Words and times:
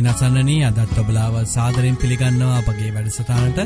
ඉතින් 0.00 0.08
අසන්නනී 0.08 0.64
අදත් 0.64 0.94
ඔබලාව 0.94 1.46
සාදරෙන් 1.46 1.94
පිළිගන්නවා 1.94 2.58
අපගේ 2.58 2.90
වැඩසටානට 2.90 3.58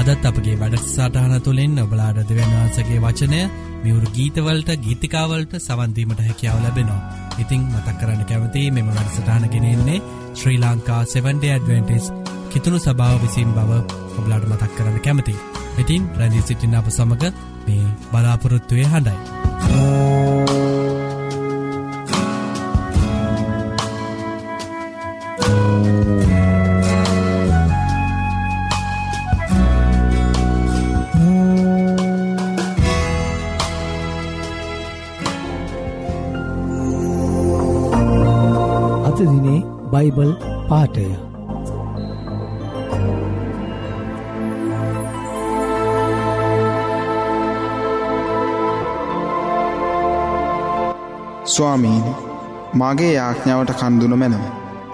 අදත් 0.00 0.22
අපගේ 0.22 0.54
වැඩසාටහන 0.54 1.38
තුළින් 1.38 1.78
ඔබලාඩ 1.78 2.22
දෙවන්වහන්සගේ 2.22 2.98
වචනය 2.98 3.50
මියවරු 3.82 4.10
ගීතවලට 4.10 4.78
ගීතිකාවලට 4.78 5.58
සවන්දීමට 5.58 6.20
හැකියාව 6.20 6.58
ලැබෙනවා. 6.58 7.00
ඉතිං 7.38 7.66
මතක් 7.66 7.98
කරන්න 7.98 8.24
කැමති 8.24 8.70
මෙම 8.70 8.90
වැඩසටාන 8.90 9.48
ගෙනෙන්නේ 9.48 10.02
ශ්‍රී 10.34 10.58
ලංකා 10.58 11.06
7ඩ 11.06 11.44
ඇඩවෙන්ටිස් 11.50 12.12
කිතුුණු 12.48 12.80
සභාව 12.80 13.22
විසින් 13.22 13.52
බව 13.52 13.82
ඔබලාට 14.16 14.46
මතක් 14.46 14.74
කරන්න 14.74 15.00
කැමති. 15.00 15.36
ඉතින් 15.76 16.08
රැදි 16.16 16.42
සිටින්න 16.42 16.74
අප 16.74 16.90
සමඟ 16.90 17.32
මේ 17.66 17.94
බලාපොරොත්තුවය 18.10 18.86
හඬයි. 18.86 20.85
පාටය 40.68 41.06
ස්වාමීනි 51.46 52.14
මාගේ 52.74 53.12
යාඥාවට 53.12 53.70
කන්දුන 53.74 54.18
මැනව. 54.18 54.42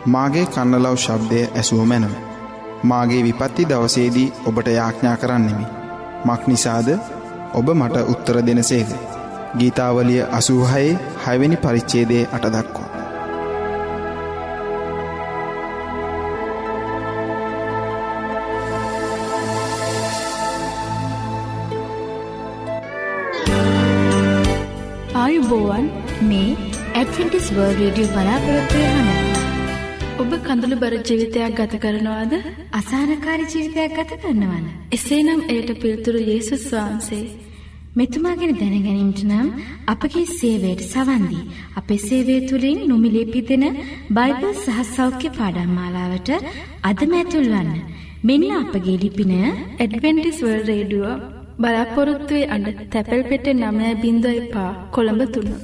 මාගේ 0.07 0.45
කන්නලව් 0.49 0.97
ශබ්දය 0.97 1.41
ඇසුව 1.57 1.81
මැනව. 1.87 2.13
මාගේ 2.85 3.23
විපත්ති 3.23 3.69
දවසේදී 3.69 4.33
ඔබට 4.47 4.71
යාඥා 4.71 5.17
කරන්නෙමි. 5.17 5.67
මක් 6.25 6.43
නිසාද 6.47 6.89
ඔබ 7.55 7.75
මට 7.75 8.07
උත්තර 8.09 8.43
දෙනසේද. 8.47 8.91
ගීතාවලිය 9.59 10.23
අසූහයේ 10.33 10.99
හයවෙනි 11.25 11.57
පරිච්චේදේ 11.57 12.25
අටදක්වා. 12.33 12.92
ඇඩවෙන්ටිස් 27.13 27.49
වර්ල් 27.49 27.73
රේඩියෝ 27.79 28.13
බලාපොරොත්වය 28.13 28.83
හඬයි 28.85 29.41
ඔබ 30.23 30.31
කඳුළු 30.45 30.77
බර 30.83 30.95
ජීවිතයක් 31.01 31.57
ගත 31.59 31.81
කරනවාද 31.83 32.31
අසානකාරි 32.73 33.45
ජීවිතයක් 33.45 33.93
ගත 33.99 34.17
කරනවන. 34.23 34.63
එසේනම් 34.97 35.41
එයට 35.47 35.71
පිල්තුරු 35.83 36.21
යේසුස් 36.23 36.65
වහන්සේ. 36.71 37.25
මෙතුමා 37.99 38.33
ගැන 38.35 38.55
දැනගැනීමට 38.61 39.21
නම් 39.25 39.51
අපගේ 39.87 40.25
සේවයට 40.31 40.87
සවන්දී. 40.87 41.43
අපේ 41.77 42.01
සේවය 42.07 42.39
තුළින් 42.47 42.81
නොමිලේ 42.87 43.27
පිදෙන 43.27 43.67
බයිබල් 44.11 44.49
සහ 44.55 44.81
සෞඛ්‍ය 44.95 45.35
පාඩම් 45.37 45.77
මාලාවට 45.79 46.33
අදම 46.85 47.15
ඇතුල්වන්න. 47.21 47.71
මෙන්න 48.25 48.49
අපගේ 48.55 48.97
ලිපින 49.05 49.37
ඇඩවෙන්ටිස් 49.37 50.41
වර්ල් 50.41 50.65
රේඩුව 50.73 51.07
බලාපොරොත්තුවේ 51.61 52.51
අඩ 52.57 52.75
තැපැල් 52.91 53.23
පෙට 53.31 53.55
නමය 53.55 53.95
බින්ද 54.03 54.33
එපා 54.33 54.73
කොළඹ 54.91 55.29
තුන්න. 55.37 55.55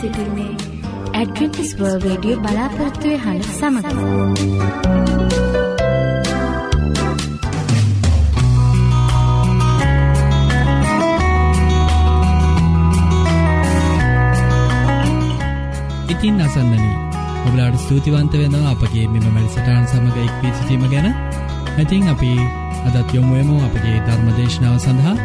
සිටින්නේ. 0.00 0.52
ඇඩ්වෙන්ටිස් 1.12 1.70
වර්ල් 1.78 2.00
රේඩියෝ 2.00 2.40
බලාපොරත්තුවේ 2.40 3.18
හඬ 3.18 3.44
සමඟ. 3.52 3.86
ඉතින් 16.12 16.40
අසන්නනී 16.40 16.94
ඔබලාට 17.46 17.76
ස්තුතිවන්ත 17.78 18.32
වෙනවා 18.34 18.70
අපගේ 18.70 19.08
මෙම 19.08 19.26
මැල්සටාන් 19.30 19.84
සමඟ 19.86 20.18
එක්වී 20.20 20.54
සිටීම 20.54 20.86
ගැන. 20.90 21.08
ඇතින් 21.78 22.08
අපි 22.08 22.30
අදත් 22.88 23.14
යොමුුවමු 23.14 23.56
අපගේ 23.64 23.98
ධර්මදේශනාව 24.06 24.78
සඳහා. 24.80 25.16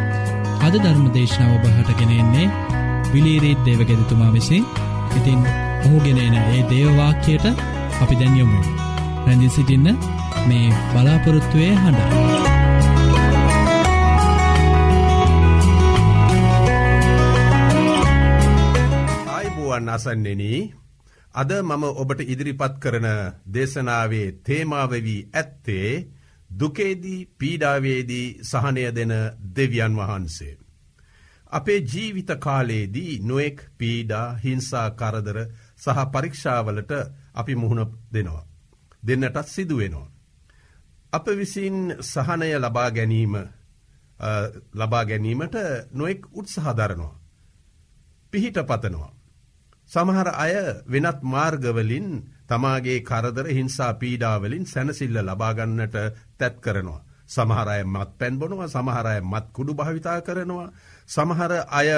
අද 0.62 0.76
ධර්මදේශනාව 0.78 1.52
ඔබහටගෙනෙන්නේ 1.58 2.61
විලීරීත් 3.14 3.60
දේවගෙදතුමා 3.66 4.32
විසින් 4.32 4.66
ඉතින් 5.18 5.42
ඔහුගෙනන 5.86 6.36
ඒ 6.36 6.62
දේවවාක්‍යයට 6.70 7.46
අපි 8.02 8.16
දැන්යොමු 8.16 8.60
රැඳි 9.26 9.50
සිටින්න 9.50 9.88
මේ 10.48 10.68
බලාපොරොත්තුවය 10.92 11.68
හඬ. 11.74 12.00
ආයිබුවන් 19.28 19.90
අසන්නෙන 19.90 20.44
අද 21.36 21.52
මම 21.60 21.84
ඔබට 21.96 22.26
ඉදිරිපත් 22.26 22.74
කරන 22.80 23.08
දේශනාවේ 23.50 24.28
තේමාවවී 24.44 25.22
ඇත්තේ 25.34 25.92
දුකේදී 26.50 27.22
පීඩාවේදී 27.36 28.28
සහනය 28.44 28.84
දෙන 28.92 29.14
දෙවියන් 29.56 29.96
වහන්සේ. 29.98 30.61
අපේ 31.52 31.80
ජීවිත 31.84 32.32
කාලයේදී 32.40 33.20
නොෙක් 33.22 33.58
පීඩා 33.78 34.28
හිංසා 34.36 34.88
කරදර 34.92 35.38
සහ 35.78 36.00
පරීක්ෂාවලට 36.12 36.92
අපි 37.34 37.56
මුහුණ 37.56 37.92
දෙනවා. 38.14 38.46
දෙන්නටත් 39.04 39.48
සිදුවෙනවා. 39.48 40.12
අප 41.14 41.26
විසින් 41.34 41.96
සහනය 42.02 42.50
ලබා 42.58 42.90
ගැනීම 42.92 43.34
ලබා 44.74 45.06
ගැනීමට 45.06 45.56
නොෙක් 45.94 46.22
උත්සහදරනවා. 46.34 47.20
පිහිට 48.34 48.58
පතනවා. 48.64 49.14
සමහර 49.92 50.28
අය 50.36 50.54
වෙනත් 50.88 51.20
මාර්ගවලින් 51.26 52.10
තමාගේ 52.48 53.00
කරදර 53.02 53.48
හිංසා 53.50 53.94
පීඩාවලින් 53.96 54.66
සැනසිල්ල 54.66 55.18
ලබාගන්නට 55.22 55.96
තැත් 56.38 56.56
කරනවා. 56.60 57.02
සමහරය 57.32 57.80
මත් 57.86 58.10
පැන් 58.18 58.36
බොනවා 58.36 58.70
සමහරය 58.70 59.16
මත් 59.24 59.46
කුඩු 59.54 59.74
භාවිතා 59.74 60.20
කරනවා 60.22 60.68
සමහර 61.10 61.52
අය 61.72 61.90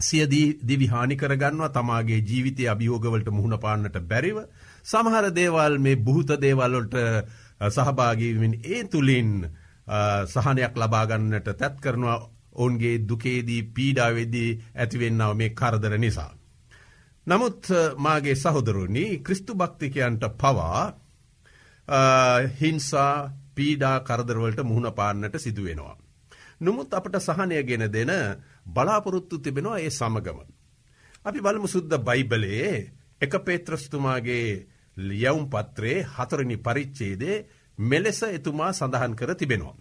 සියදී 0.00 0.58
දිවිහානි 0.62 1.16
කරගන්නවා 1.16 1.68
තමාගේ 1.70 2.20
ජීවිතය 2.22 2.68
අභියෝගවලට 2.68 3.28
මුහුණ 3.30 3.58
පාන්නට 3.58 3.98
බැරිව 4.04 4.38
සමහර 4.84 5.26
දේවල් 5.32 5.78
මේ 5.78 5.96
බුහත 5.98 6.30
දේවල්ලොට 6.38 6.94
සහභාගීවින් 7.68 8.54
ඒ 8.66 8.84
තුළින් 8.86 9.30
සහනයක් 10.26 10.74
ලබාගන්නට 10.76 11.48
තැත් 11.52 11.76
කරනවා 11.78 12.18
ඔවුන්ගේ 12.54 12.96
දුකේදී 13.00 13.62
පීඩාවෙදී 13.70 14.50
ඇතිවෙන්නාව 14.74 15.32
මේ 15.34 15.50
කරදර 15.50 15.98
නිසා. 15.98 16.32
නමුත් 17.26 17.62
මාගේ 17.96 18.34
සහොදරුණි 18.36 19.04
ක්‍රිස්තු 19.20 19.54
භක්තිකයන්ට 19.54 20.24
පවා 20.34 20.82
හිංසා 22.60 23.32
පීඩා 23.54 23.96
කරදරවලට 24.00 24.60
මුහුණ 24.62 24.92
පාන්නට 24.92 25.36
සිදුවෙනවා. 25.38 25.96
නොමුත් 26.60 26.90
අපට 26.90 27.16
සහනය 27.18 27.62
ගෙන 27.62 27.84
දෙන 27.88 28.12
බලාපොරොත්තු 28.66 29.38
තිබෙනවා 29.38 29.78
ඒ 29.78 29.90
සමගම. 29.90 30.38
අපි 31.24 31.38
බලමු 31.40 31.68
සුද්ද 31.68 31.92
බයිබලයේ 32.00 32.74
එක 33.20 33.32
පේත්‍රස්තුමාගේ 33.40 34.66
ලියවුම් 34.98 35.44
පත්‍රයේ 35.46 36.06
හතරනි 36.08 36.56
පරිච්චේදේ 36.58 37.36
මෙලෙස 37.78 38.20
එතුමා 38.28 38.72
සඳහන් 38.72 39.14
කර 39.14 39.34
තිබෙනවා. 39.34 39.76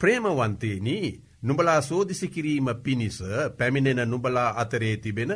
ප්‍රේමවන්තේනී 0.00 1.08
නුබලා 1.42 1.80
සෝදිසි 1.82 2.28
කිරීම 2.28 2.68
පිණිස 2.76 3.18
පැමිණෙන 3.58 4.02
නුබලා 4.04 4.50
අතරේ 4.56 4.96
තිබෙන 4.96 5.32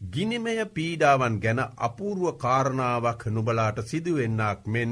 ගිනිමය 0.00 0.54
පීඩාවන් 0.68 1.36
ගැන 1.38 1.60
අපූරුව 1.78 2.36
කාරණාවක් 2.36 3.22
නුබලාට 3.28 3.78
සිදුවෙන්නක් 3.84 4.60
මෙන් 4.66 4.90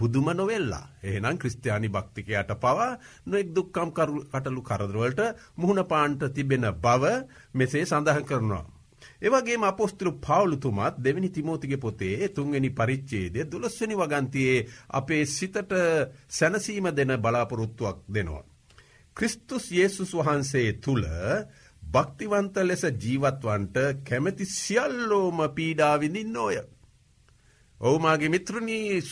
පුදුම 0.00 0.28
නොවෙල්ලා 0.32 0.84
එහෙනම් 1.04 1.36
ක්‍රස්ටයානි 1.36 1.88
භක්තිකයට 1.90 2.50
පවා 2.56 2.90
නොෙක් 3.26 3.48
දුක්කම් 3.50 3.90
කටලු 3.92 4.60
කරදරවලට 4.62 5.20
මුහුණ 5.56 5.82
පාන්ට 5.86 6.22
තිබෙන 6.30 6.66
බව 6.78 7.04
මෙසේ 7.54 7.84
සඳහන් 7.84 8.24
කරනවා. 8.24 8.64
ඒවගේ 9.20 9.58
අපොස්තුරු 9.62 10.10
පවුලුතුමත් 10.18 10.94
දෙවැනි 10.98 11.30
තිමෝතිග 11.30 11.74
පොතේ 11.78 12.28
තුන්ගනි 12.30 12.70
පරිච්චේදය 12.72 13.40
දුලස්වනි 13.46 13.94
වගන්තියේ 13.94 14.66
අපේ 14.90 15.22
සිතට 15.28 15.72
සැනසීම 16.30 16.86
දෙන 16.90 17.12
බලාපොරොත්තුවක් 17.18 17.98
දෙනවා. 18.08 18.44
ක්‍රිස්තුස් 19.16 19.64
යේසුස් 19.70 20.12
වහන්සේ 20.14 20.68
තුළ 20.78 21.06
භක්තිවන්ත 21.82 22.56
ලෙස 22.62 22.82
ජීවත්වන්ට 22.96 23.76
කැමැති 24.04 24.44
සියල්ලෝම 24.48 25.38
පීඩාවිඳින් 25.50 26.32
නෝය. 26.32 26.56
ඔවුමාගේ 27.80 28.28
මිත්‍රණී 28.28 29.02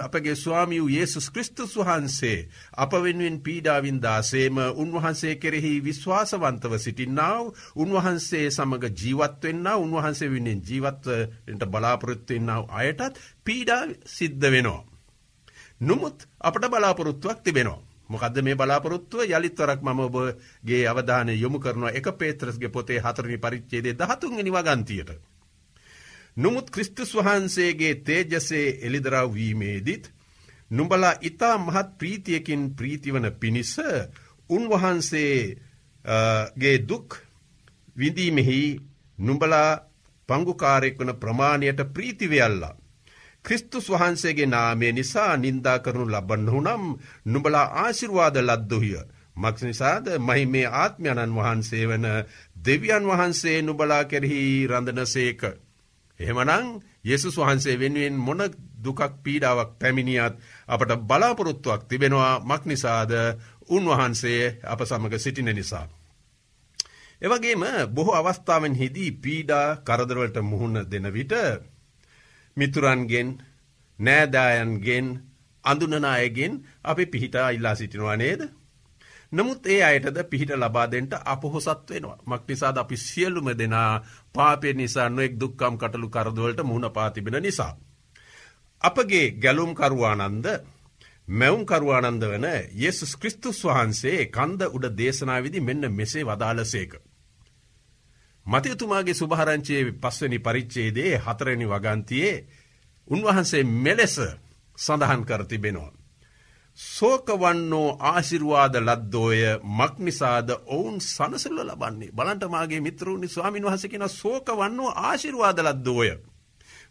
අපගේ 0.00 0.34
ස්වාමියූ 0.36 0.88
ඒසුස් 0.90 1.28
ක්‍රිස්තුස් 1.30 1.76
වහන්සේ 1.78 2.38
අප 2.76 2.92
වෙනුවෙන් 2.94 3.36
පීඩාවින්දාසේම 3.40 4.56
උන්වහන්සේ 4.76 5.34
කෙරෙහි 5.36 5.70
විශ්වාසවන්තව 5.80 6.74
සිටින්නාව 6.78 7.44
උන්වහන්සේ 7.76 8.50
සමඟ 8.50 8.86
ජීවත්වෙන්න 8.94 9.68
උන්වහන්සේ 9.76 10.30
වෙනෙන් 10.30 10.62
ජීවත්වට 10.62 11.68
බලාපොරොත්තුවෙන්නාව 11.68 12.64
අයටත් 12.72 13.22
පීඩා 13.44 13.82
සිද්ධ 14.08 14.48
වෙනවා. 14.48 14.82
නොමුත් 15.80 16.26
අපට 16.40 16.68
බලාපොරොත්තුවක් 16.68 17.38
තිබෙනවා. 17.42 17.80
මොකද 18.08 18.42
මේ 18.42 18.56
බලාපොරොත්තුව 18.56 19.22
යළිත්වරක් 19.28 19.80
මම 19.82 20.00
ඔබගේ 20.00 20.82
අවධානය 20.86 21.32
යොමු 21.36 21.58
කරනවා 21.60 21.90
එක 21.92 22.10
පේත්‍රස්ගේ 22.16 22.68
පොතේ 22.70 23.00
හතරනි 23.00 23.38
පරිච්චේදේ 23.38 23.94
දහතුන්ගනි 23.94 24.50
වගන්තියට. 24.52 25.35
නොමුත් 26.36 26.70
ක්‍රිස්තුස් 26.70 27.10
වහන්සේගේ 27.14 27.94
තේජසේ 27.96 28.66
එළිදරව්වීමේදිත් 28.82 30.04
නුඹලා 30.70 31.14
ඉතා 31.22 31.56
මහත් 31.58 31.88
ප්‍රීතියකින් 31.98 32.62
ප්‍රීතිවන 32.76 33.26
පිණිස 33.40 33.72
උන්වහන්සේගේ 34.50 35.56
දුක් 36.88 37.08
විඳීමෙහි 37.96 38.60
නුඹලා 39.18 39.70
පංගුකාරෙක් 40.28 40.98
වන 40.98 41.12
ප්‍රමාණයට 41.14 41.80
ප්‍රීතිවයල්ලා. 41.94 42.74
ක්‍රිස්තුස් 43.44 43.86
වහන්සේගේ 43.90 44.46
නාමේ 44.46 44.92
නිසා 44.92 45.36
නින්දා 45.36 45.78
කරනු 45.78 46.04
ලබන්න 46.06 46.48
හුනම් 46.48 46.84
නුඹලා 47.24 47.66
ආශිර්වාද 47.76 48.36
ලද්දුහිය. 48.38 48.98
මක්ෂ 49.36 49.62
නිසාද 49.62 50.06
මහි 50.20 50.46
මේ 50.46 50.66
ආත්මයණන් 50.74 51.34
වහන්සේ 51.34 51.84
වන 51.88 52.06
දෙවියන් 52.66 53.04
වහන්සේ 53.06 53.58
නුබලා 53.62 54.04
කෙරෙහි 54.04 54.66
රඳන 54.66 55.06
සේක. 55.06 55.42
එහෙමනං 56.20 56.80
යෙසුස් 57.04 57.36
වහන්සේ 57.36 57.76
වෙනුවෙන් 57.76 58.16
මොන 58.18 58.40
දුකක් 58.78 59.00
පීඩාවක් 59.22 59.70
පැමිණියත් 59.78 60.34
අපට 60.68 60.90
බලාපොරොත්තුවක් 61.02 61.82
තිබෙනවා 61.84 62.32
මක්නිසාද 62.42 63.12
උන්වහන්සේ 63.68 64.42
අප 64.64 64.80
සමඟ 64.82 65.16
සිටින 65.16 65.50
නිසා. 65.50 65.86
එවගේම 67.22 67.64
බොහෝ 67.88 68.14
අවස්ථාවෙන් 68.14 68.74
හිදී 68.74 69.10
පීඩා 69.14 69.66
කරදරවලට 69.78 70.36
මුහුණ 70.42 70.76
දෙන 70.84 71.06
විට 71.10 71.32
මිතුරන්ගෙන් 72.56 73.28
නෑදායන්ගෙන් 73.98 75.06
අඳුනනායගෙන් 75.64 76.52
අපි 76.82 77.04
පිහිටා 77.06 77.48
ඉල්ලා 77.50 77.74
සිටිනවා 77.74 78.16
නේද. 78.16 78.42
නමුත් 79.32 79.66
ඒ 79.66 79.82
අයටද 79.82 80.18
පිහිට 80.24 80.52
ලබාදෙන්ට 80.52 81.12
අපහොසත් 81.24 81.90
වෙනවා. 81.90 82.18
මක් 82.26 82.42
නිසාද 82.48 82.76
අපි 82.76 82.96
සියල්ලුම 82.98 83.48
දෙනා 83.52 83.92
පාපය 84.36 84.72
නිසා 84.74 85.08
නොෙක් 85.10 85.32
දුක්කම් 85.34 85.74
කටලු 85.76 86.08
කරදවලට 86.08 86.60
මුණ 86.62 86.86
පාතිබෙන 86.90 87.38
නිසා. 87.40 87.72
අපගේ 88.82 89.26
ගැලුම්කරුවානන්ද 89.34 90.46
මැවුම්කරුවානන්ද 91.28 92.22
වන 92.24 92.46
යෙසුස් 92.74 93.16
ක්‍රිස්තුස් 93.16 93.58
වහන්සේ 93.64 94.26
කන්ද 94.28 94.62
උඩ 94.68 94.86
දේශනාවිදි 94.94 95.60
මෙන්න 95.60 95.92
මෙසේ 95.92 96.24
වදාලසේක. 96.24 96.92
මතයතුමාගේ 98.46 99.14
සුභහරංචයේ 99.14 99.92
පස්වනි 99.94 100.38
පරිච්චේදේ 100.38 101.12
හතරනි 101.18 101.66
වගන්තියේ 101.66 102.44
උන්වහන්සේ 103.08 103.64
මෙලෙස 103.64 104.16
සඳහන් 104.78 105.22
කරතිබෙනවා. 105.24 105.92
සෝකවන්නෝ 106.76 107.96
ආශිරවාද 108.02 108.74
ලද්දෝය 108.78 109.42
මක්නිසාද 109.74 110.50
ඔවුන් 110.68 111.00
සනසල්ල 111.02 111.60
ලබන්නේ 111.62 112.10
බලන්ටමාගේ 112.12 112.80
මිත්‍රූනි 112.80 113.28
ස්වාමින් 113.28 113.64
වහසකෙන 113.64 114.08
සෝකවන්නෝ 114.10 114.90
ආශිරවාද 114.98 115.58
ලද්දෝය. 115.60 116.10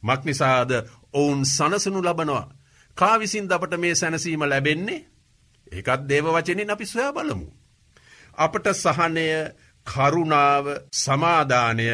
මක්නිසාද 0.03 0.71
ඔවුන් 1.13 1.45
සනසනු 1.47 2.01
ලබනවා. 2.01 2.47
කාවිසින් 2.97 3.51
අපට 3.51 3.77
මේ 3.77 3.95
සැනසීම 3.95 4.43
ලැබෙන්නේ 4.43 5.05
ඒකත් 5.71 6.01
දේව 6.09 6.25
වචනින් 6.27 6.69
අපි 6.69 6.85
සොයා 6.85 7.13
බලමු. 7.13 7.47
අපට 8.37 8.65
සහනය 8.75 9.27
කරුණාව 9.87 10.65
සමාධානය 10.93 11.87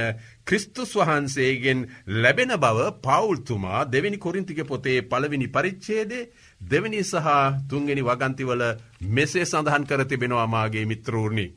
ක්‍රිස්තුස් 0.43 0.91
වහන්සේගෙන් 0.95 1.79
ලැබෙන 2.15 2.53
බව 2.57 2.79
පවුල්තුමා 2.99 3.81
දෙවැනි 3.85 4.17
කොරින්තික 4.17 4.61
පොතේ 4.65 5.01
පළවෙනි 5.03 5.47
පරිච්චේදේ 5.47 6.29
දෙවැනි 6.61 7.03
සහ 7.03 7.27
තුන්ගෙන 7.69 8.01
වගන්තිවල 8.01 8.63
මෙසේ 9.09 9.45
සඳහන් 9.45 9.85
කර 9.85 10.05
තිබෙනවාමාගේ 10.05 10.85
මිත්‍රූර්ණි. 10.85 11.47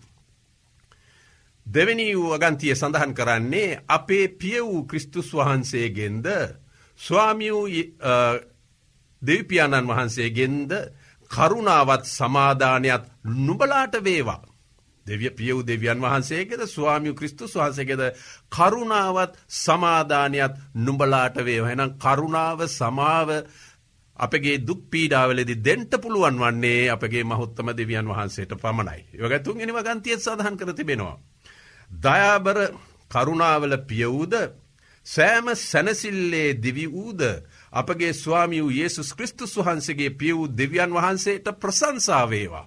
දෙවැනි 1.66 2.06
වූ 2.14 2.32
වගන්තිය 2.32 2.74
සඳහන් 2.74 3.12
කරන්නේ 3.14 3.80
අපේ 3.88 4.28
පිය 4.30 4.60
වූ 4.60 4.84
ක්‍රිස්තුස් 4.84 5.28
වහන්සේගෙන්ද 5.32 6.26
ස්වාමියූ 7.00 7.66
දෙවිපාණන් 9.22 9.88
වහන්සේගෙන්ද 9.88 10.72
කරුණාවත් 11.30 12.04
සමාධානයක් 12.08 13.04
නුබලාට 13.36 13.94
වේවා. 14.00 14.42
දෙවිය 15.06 15.30
පියව් 15.30 15.58
දෙවියන් 15.62 16.00
වහන්සේගෙද 16.00 16.60
ස්වාමියු 16.66 17.14
ක්‍රිස්තුස් 17.14 17.54
වහන්සේගෙද 17.54 18.02
කරුණාවත් 18.50 19.32
සමාධානයක් 19.56 20.52
නුඹලාට 20.76 21.36
වේවා. 21.38 21.70
එනම් 21.70 21.90
කරුණාව 21.98 22.60
සමාව 22.68 23.28
අපගේ 24.16 24.58
දුක් 24.60 24.82
පීඩාවලදි 24.88 25.54
දෙන්ට 25.58 25.92
පුළුවන් 25.98 26.38
වන්නේ 26.38 26.90
අපගේ 26.90 27.24
මහොත්තම 27.24 27.68
දෙවියන් 27.72 28.06
වහන්සේට 28.06 28.52
පමණයි. 28.54 29.00
යොගතුන් 29.14 29.60
එනිව 29.60 29.78
ගන්තියත් 29.78 30.20
සඳහන් 30.20 30.56
කර 30.56 30.70
තිබෙනවා. 30.72 31.18
දයාබර 31.90 32.58
කරුණාවල 33.10 33.74
පියවූද 33.84 34.34
සෑම 35.06 35.46
සැනසිල්ලේ 35.62 36.54
දිවි 36.56 36.86
වූද 36.88 37.20
අපගේ 37.72 38.12
ස්වාමි 38.14 38.60
වූ 38.60 38.70
ඒසුස් 38.74 39.10
ක්‍රිස්තුස් 39.12 39.52
වහන්සේගේ 39.56 40.10
පිය 40.12 40.32
වූ 40.32 40.48
දෙවියන් 40.50 40.92
වහන්සේට 40.92 41.46
ප්‍රසංසාවේවා. 41.54 42.66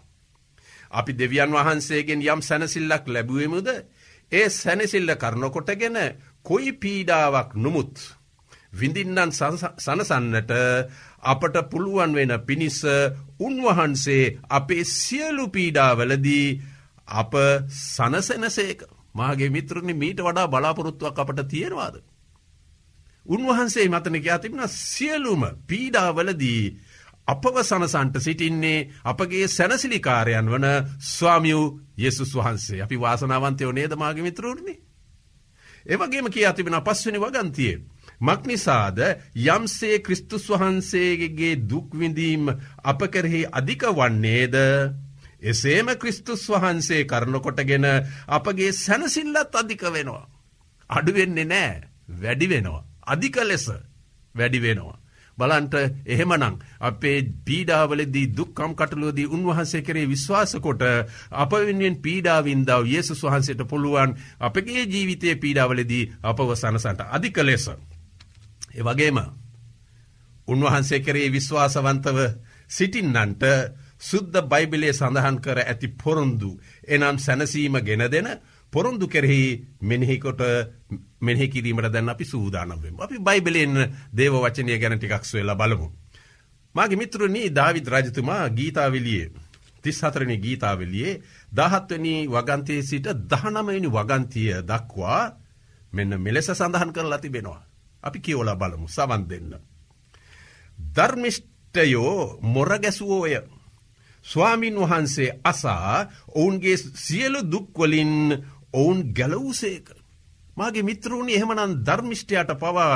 අපි 0.92 1.12
දෙවියන් 1.14 1.52
වහන්සේගෙන් 1.52 2.22
යම් 2.24 2.42
සැනසිල්ලක් 2.42 3.04
ලැබුවමුද 3.08 3.68
ඒ 4.32 4.50
සැනසිල්ල 4.52 5.10
කරනකොටගෙන 5.16 5.98
කොයි 6.44 6.72
පීඩාවක් 6.74 7.56
නොමුත්. 7.56 7.96
විඳින්නන් 8.72 9.32
සනසන්නට 9.32 10.52
අපට 11.28 11.56
පුළුවන් 11.70 12.12
වෙන 12.14 12.34
පිණිස්ස 12.42 12.82
උන්වහන්සේ 13.40 14.24
අපේ 14.50 14.84
සියලු 14.94 15.46
පීඩාවලදී 15.50 16.48
අප 17.16 17.34
සනසෙනසේක 17.70 18.80
මාගේ 19.16 19.50
මිත්‍රනි 19.50 19.94
මීට 19.94 20.20
වඩා 20.20 20.48
බලාපොරොත්තුවක් 20.48 21.20
අපට 21.20 21.42
තියෙනවාද. 21.46 21.96
උන්වහන්සේ 23.26 23.88
මතන 23.88 24.18
කියා 24.18 24.40
තිබෙන 24.40 24.68
සියලුම 24.68 25.44
පීඩාවලදී 25.68 26.64
අපව 27.28 27.56
සනසන්ට 27.62 28.20
සිටින්නේ 28.20 28.80
අපගේ 29.04 29.48
සැනසිලිකාරයන් 29.50 30.48
වන 30.48 30.68
ස්වාමියූ 31.02 31.66
යෙසුස් 31.98 32.32
වහන්සේ 32.34 32.82
අපි 32.82 32.98
වාසනාවන්තයෝ 32.98 33.72
නේදමාගේ 33.72 34.24
මිත්‍රූර්ණි. 34.24 34.76
ඒවගේම 35.86 36.30
කියා 36.30 36.54
තිබෙන 36.54 36.82
පස්වනි 36.82 37.20
වගන්තියේ. 37.20 37.78
මක්නිසාද 38.22 39.00
යම්සේ 39.36 40.00
ක්‍රිස්තුස් 40.00 40.46
වහන්සේගේ 40.50 41.56
දුක්විඳීම් 41.64 42.50
අප 42.84 43.02
කරෙහි 43.08 43.42
අධික 43.52 43.84
වන්නේද 43.92 44.56
එසේම 45.42 45.88
ක්‍රිස්තුස් 45.96 46.50
වහන්සේ 46.50 47.06
කරනකොටගෙන 47.06 47.86
අපගේ 48.30 48.72
සැනසිල්ලත් 48.74 49.54
අධික 49.54 49.84
වෙනවා. 49.88 50.30
අඩුවෙන්නේ 50.90 51.46
නෑ 51.46 51.82
වැඩි 52.12 52.48
වෙනවා. 52.48 52.86
අධික 53.04 53.38
ලෙස 53.44 53.68
වැඩි 54.36 54.60
වෙනවා. 54.60 54.98
බලන්ට 55.38 55.76
එහෙමනං 56.06 56.56
අපේ 56.82 57.18
පීඩාවලදී 57.46 58.28
දුක්කම් 58.32 58.72
කටලුවදී 58.74 59.28
උන්වහන්සේ 59.28 59.82
කරේ 59.84 60.08
විශ්වාසකොට 60.08 60.82
අප 61.34 61.52
වෙනුවෙන් 61.54 62.00
පීඩාවින්දාව 62.00 62.90
ඒසුස් 62.90 63.22
වහන්සේට 63.24 63.62
පුළුවන් 63.64 64.18
අපගේ 64.42 64.86
ජීවිතය 64.86 65.36
පීඩාවලදී 65.38 66.10
අපව 66.24 66.56
සනසන්ට 66.56 67.06
අධික 67.10 67.38
ලෙස. 67.40 67.70
එවගේම 68.78 69.20
උන්වහන්සේ 70.48 71.00
කරේ 71.00 71.30
විශ්වාසවන්තව 71.30 72.20
සිටින්නන්ට 72.70 73.44
සුද්ද 74.00 74.36
බයිබිලේ 74.46 74.94
සඳහන් 74.94 75.38
කර 75.40 75.60
ඇති 75.62 75.88
පොරොන්දු 75.96 76.52
එනම් 76.88 77.18
සැනසීම 77.18 77.78
ගෙන 77.82 78.06
දෙන 78.08 78.28
පොරොන්දු 78.74 79.08
කෙරෙහි 79.08 79.66
මෙනෙහිකොට 79.82 80.42
මෙහි 81.20 81.48
කිරීමට 81.48 81.90
දැන් 81.90 82.10
අපි 82.10 82.26
සූදානම්වෙම. 82.26 82.96
අපි 82.98 83.18
බයිබලෙන් 83.20 83.74
දේව 84.12 84.34
වචනය 84.36 84.78
ගැන 84.78 84.96
ටිකක් 84.96 85.26
සොයලා 85.26 85.56
බලමු. 85.56 85.88
මගේ 86.76 86.96
මිත්‍රනී 86.96 87.50
ධවිත් 87.50 87.88
රජතුමා 87.88 88.50
ගීතාවලියේ 88.52 89.32
තිස් 89.84 90.02
හතරණි 90.02 90.38
ගීතාවලියේ 90.38 91.22
දහත්වනි 91.52 92.16
වගන්තයේ 92.28 92.84
සිට 92.84 93.08
දහනමයිනි 93.26 93.90
වගන්තිය 93.90 94.52
දක්වා 94.64 95.24
මෙන්න 95.94 96.12
මෙලෙස 96.18 96.50
සඳහන් 96.50 96.94
කරලා 96.94 97.18
තිබෙනවා. 97.18 97.67
අපි 98.04 98.20
කියෝලා 98.20 98.56
බලමු 98.56 98.88
සවන් 98.88 99.24
දෙන්න. 99.30 99.52
ධර්මිෂ්ටයෝ 100.96 102.40
මොරගැසුවෝය. 102.44 103.36
ස්වාමින් 104.26 104.76
වහන්සේ 104.76 105.40
අසා 105.44 106.08
ඔවුන්ගේ 106.30 106.78
සියලු 106.78 107.40
දුක්වලින් 107.44 108.14
ඔවුන් 108.74 109.00
ගැලවූසේක. 109.14 109.88
මගේ 110.58 110.84
මිත්‍රූණි 110.84 111.36
එහෙමනන් 111.36 111.74
ධර්මිෂ්ටයට 111.86 112.52
පවා 112.56 112.94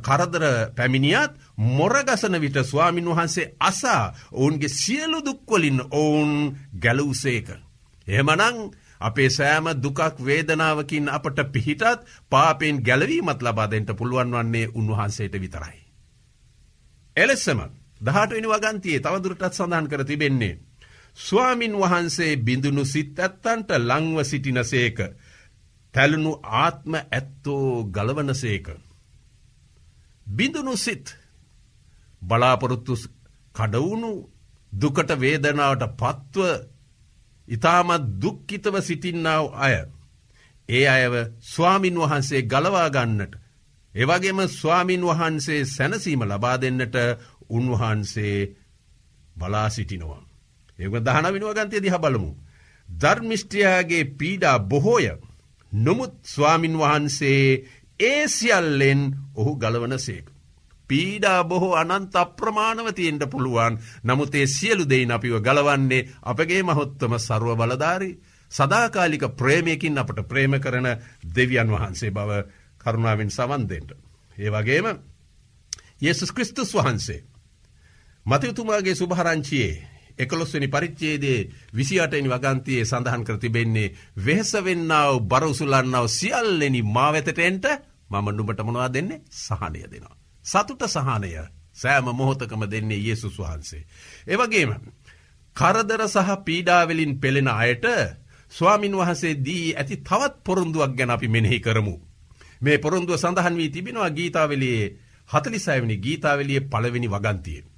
කරදර 0.00 0.44
පැමිණියත් 0.76 1.32
මොරගසන 1.56 2.40
විට 2.40 2.58
ස්වාමින් 2.64 3.06
වහන්සේ 3.06 3.52
අසා 3.60 4.14
ඔවුන්ගේ 4.32 4.68
සියලු 4.70 5.18
දුක්වලින් 5.20 5.80
ඔවුන් 5.92 6.56
ගැලවසේක. 6.80 7.48
එහෙමනං 8.08 8.70
අපේ 9.00 9.30
සෑම 9.30 9.66
දුකක් 9.76 10.00
වේදනාවකින් 10.20 11.08
අපට 11.08 11.38
පිහිටත් 11.52 12.06
පාපෙන් 12.30 12.80
ගැලවීමත් 12.82 13.42
ලබාදෙන්ට 13.42 13.90
පුළුවන් 13.94 14.32
වන්නේ 14.32 14.70
උන්වහන්සේට 14.74 15.34
විතරයි. 15.34 15.78
එලෙස්සම 17.16 17.60
දහටනි 18.00 18.48
වගන්තියේ 18.48 19.00
තවදුරටත් 19.00 19.52
සඳහන් 19.52 19.88
කර 19.88 20.04
තිබෙන්නේ. 20.04 20.58
ස්වාමින් 21.16 21.74
වහන්සේ 21.74 22.36
බිඳුණු 22.38 22.84
සිත් 22.84 23.18
ඇත්තන්ට 23.18 23.70
ලංව 23.80 24.18
සිටිනසේක. 24.24 24.98
තැලුණු 25.94 26.32
ආත්ම 26.56 26.92
ඇත්තෝ 26.96 27.84
ගලවනසේක. 27.86 28.66
බිඳුණු 30.26 30.76
සිත් 30.76 31.16
බලාපොරොත්තු 32.22 32.94
කඩවුණු 33.54 34.10
දුකට 34.72 35.10
වේදනාවට 35.20 35.84
පත්ව 35.96 36.44
ඉතාමත් 37.48 38.04
දුක්කිතව 38.20 38.74
සිටින්නාව 38.80 39.44
අය. 39.56 39.74
ඒ 40.68 40.86
අයව 40.88 41.14
ස්වාමින් 41.44 41.96
වහන්සේ 41.96 42.42
ගලවාගන්නට. 42.42 43.32
එවගේම 43.94 44.40
ස්වාමින් 44.50 45.02
වහන්සේ 45.02 45.60
සැනසීම 45.66 46.22
ලබා 46.22 46.56
දෙන්නට 46.56 46.96
උන්වහන්සේ 47.48 48.36
බලා 49.36 49.68
සිටිනවා. 49.68 50.22
ඒක 50.78 50.94
දහන 50.98 51.26
විනුවගන්තය 51.34 51.78
දිහ 51.80 51.96
බලමු. 51.96 52.30
ධර්මිෂ්ටයාගේ 52.88 54.04
පීඩා 54.12 54.58
බොහෝය 54.60 55.06
නොමුත් 55.72 56.14
ස්වාමින් 56.24 56.78
වහන්සේ 56.78 57.42
ඒ 58.00 58.28
සියල්ලෙන් 58.28 59.00
ඔහු 59.34 59.52
ගලවන 59.56 59.98
සේක. 59.98 60.26
පීඩා 60.88 61.44
බොහෝ 61.44 61.74
අනන්ත 61.74 62.16
අප්‍රමාණවතියෙන්ට 62.16 63.24
පුළුවන් 63.26 63.78
නමුත් 64.04 64.34
ඒ 64.34 64.46
සියලු 64.48 64.84
දෙයින් 64.86 65.10
අපිව 65.10 65.34
ගලවන්නේ 65.40 66.08
අපගේ 66.24 66.62
මහොත්තම 66.64 67.12
සරුව 67.18 67.56
බලධාරි 67.56 68.10
සදාකාලික 68.50 69.24
ප්‍රේමයකින් 69.32 69.98
අපට 69.98 70.20
ප්‍රේම 70.24 70.52
කරන 70.56 70.88
දෙවියන් 71.26 71.68
වහන්සේ 71.68 72.10
බව 72.10 72.30
කරුණාවෙන් 72.78 73.30
සවන්දෙන්ට. 73.30 73.90
ඒ 74.36 74.50
වගේම 74.50 74.86
යෙසුස් 76.00 76.32
කෘස්තුස් 76.32 76.74
වහන්සේ. 76.74 77.24
මතයුතුමාගේ 78.26 78.94
සුභහරංචියයේ 78.94 79.82
එකොළොස්වනි 80.18 80.68
පරිච්චේදේ 80.68 81.48
විසියටනි 81.72 82.28
වගන්තියේ 82.28 82.84
සඳහන් 82.84 83.24
කර 83.24 83.38
තිබෙන්නේ 83.38 83.94
වෙහෙසවෙන්නාව 84.18 85.20
බරවසුලන්නාව 85.22 86.06
සියල්ලෙනි 86.10 86.82
මාවෙතටෙන්ට 86.84 87.66
මම 88.10 88.26
නුඹට 88.30 88.60
මොනවා 88.60 88.88
දෙන්නේ 88.88 89.22
සහනය 89.30 89.84
දෙනවා. 89.84 90.27
සතුට 90.44 90.82
සහනය 90.86 91.32
සෑම 91.74 92.08
මොහොතකම 92.12 92.62
දෙන්නේ 92.66 93.00
ඒසුස් 93.04 93.36
වහන්සේ. 93.38 93.82
ඒවගේම 94.26 94.70
කරදර 95.56 96.02
සහ 96.06 96.30
පීඩාවලින් 96.44 97.12
පෙළෙන 97.16 97.48
අයට 97.50 97.86
ස්වාමින් 98.52 98.94
වහසේ 98.94 99.34
දී 99.38 99.74
ඇති 99.74 99.96
තවත් 99.98 100.34
පොරුන්දුවක් 100.44 100.92
ගැන 100.92 101.10
අපි 101.10 101.28
මෙනෙහි 101.28 101.60
කරමු. 101.60 101.94
මේ 102.60 102.78
පොරුන්දුව 102.78 103.16
සඳහන් 103.16 103.56
වී 103.56 103.70
තිබෙනවා 103.70 104.10
ගීතාවලයේ 104.10 104.84
හතලිසයවනි 105.28 105.96
ගීතාවලිය 105.98 106.60
පළවෙනි 106.62 107.08
වගන්තියේ. 107.08 107.68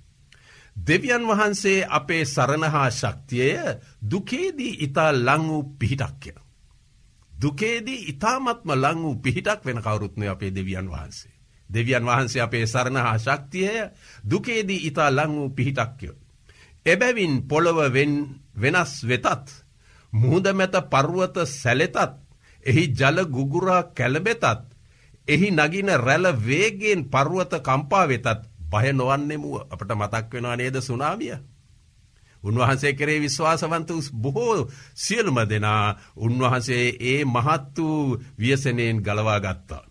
දෙවියන් 0.77 1.25
වහන්සේ 1.27 1.87
අපේ 1.91 2.25
සරණහා 2.27 2.91
ශක්තියය 2.91 3.59
දුකේදී 4.05 4.77
ඉතා 4.81 5.11
ලං 5.15 5.43
වූ 5.49 5.63
පිහිටක්ය. 5.75 6.33
දුකේදී 7.33 8.07
ඉතාමත්ම 8.07 8.71
ලං 8.75 8.99
වූ 8.99 9.15
පිහිටක් 9.17 9.61
වෙන 9.65 9.79
කවරුත්නය 9.79 10.27
අපේ 10.29 10.51
දෙවියන් 10.51 10.89
වහන්සේ. 10.89 11.30
දෙවියන් 11.71 12.05
වහන්සේ 12.05 12.43
අපේ 12.43 12.67
සරණහා 12.67 13.19
ශක්තියය 13.19 13.91
දුකේදී 14.25 14.85
ඉතා 14.87 15.11
ලං 15.11 15.31
වූ 15.31 15.51
පිහිටක්ය. 15.51 16.09
එබැවින් 16.87 17.35
පොළොව 17.45 17.79
වෙනස් 18.55 18.93
වෙතත් 19.05 19.47
මුහුද 20.13 20.47
මැත 20.53 20.75
පර්ුවත 20.87 21.37
සැලෙතත් 21.53 21.97
එහි 22.67 22.85
ජල 22.91 23.19
ගුගුරා 23.27 23.83
කැලබෙතත් 23.91 24.45
එහි 25.29 25.49
නගින 25.53 25.89
රැල 25.97 26.27
වේගෙන් 26.39 27.01
පර්ුවත 27.07 27.53
කම්පා 27.61 28.07
වෙතත් 28.07 28.27
බය 28.63 28.93
නොවන්නෙමුව 28.93 29.55
අපට 29.65 29.91
මතක් 29.93 30.33
වෙනවා 30.33 30.57
නේද 30.57 30.77
සුනාමිය. 30.81 31.37
උන්වහන්සේ 32.43 32.93
කරේ 32.93 33.21
විශ්වාසවන්ත 33.21 33.91
බොහෝ 34.15 34.69
සියලුම 34.97 35.39
දෙනා 35.45 35.97
උන්වහන්සේ 36.17 36.87
ඒ 37.03 37.25
මහත් 37.27 37.77
වූ 37.79 38.19
වියසනයෙන් 38.39 38.97
ගලවා 38.99 39.41
ගත්තා. 39.41 39.90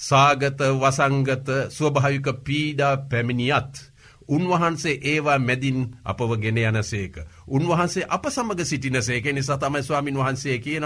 සාගත 0.00 0.60
වසංගත 0.74 1.48
ස්වභාවික 1.70 2.26
පීඩා 2.44 2.96
පැමිණියත්. 3.04 3.74
උන්වහන්සේ 4.28 5.00
ඒවා 5.02 5.38
මැදින් 5.40 5.78
අපව 6.04 6.30
ගෙන 6.38 6.58
යනසේක. 6.58 7.14
උන්වහන්සේ 7.48 8.06
අප 8.08 8.24
සමඟ 8.26 8.64
සිටිනසේක 8.64 9.24
නිසා 9.26 9.58
තමයි 9.58 9.82
ස්වාමින් 9.82 10.16
වහන්සේ 10.16 10.58
කියන 10.58 10.84